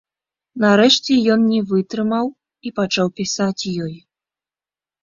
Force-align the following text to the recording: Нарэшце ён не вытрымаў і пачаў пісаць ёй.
Нарэшце 0.63 1.13
ён 1.35 1.45
не 1.51 1.61
вытрымаў 1.73 2.33
і 2.69 2.75
пачаў 2.81 3.07
пісаць 3.21 3.59
ёй. 3.85 3.95